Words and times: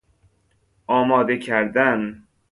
آماده 0.87 1.37
کردن 1.39 2.27